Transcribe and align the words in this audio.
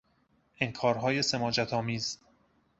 انکارهای 0.61 1.21
سماجت 1.21 1.73
آمیز 1.73 2.17